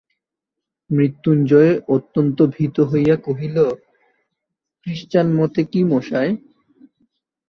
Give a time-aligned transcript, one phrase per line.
[0.89, 3.57] মৃত্যুঞ্জয় অত্যন্ত ভীত হইয়া কহিল,
[4.81, 6.33] ক্রিশ্চান মতে কী মশায়?